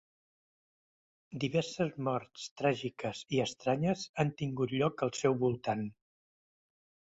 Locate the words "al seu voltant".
5.09-5.89